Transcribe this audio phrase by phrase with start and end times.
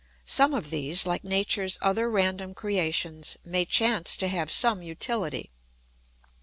[0.25, 5.51] Some of these, like nature's other random creations, may chance to have some utility.